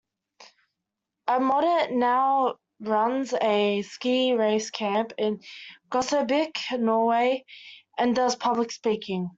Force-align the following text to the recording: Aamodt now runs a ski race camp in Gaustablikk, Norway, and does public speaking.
Aamodt 1.27 1.91
now 1.91 2.55
runs 2.79 3.35
a 3.39 3.83
ski 3.83 4.33
race 4.33 4.71
camp 4.71 5.13
in 5.19 5.41
Gaustablikk, 5.91 6.79
Norway, 6.79 7.45
and 7.99 8.15
does 8.15 8.35
public 8.35 8.71
speaking. 8.71 9.29